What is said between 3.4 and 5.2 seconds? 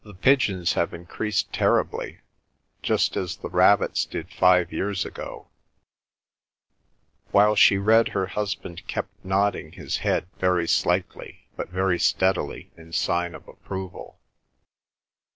rabbits did five years